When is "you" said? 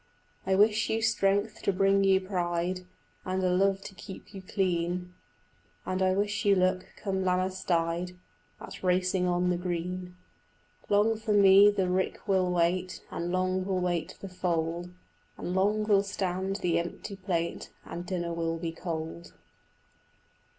0.89-0.99, 2.03-2.19, 4.33-4.41, 6.43-6.55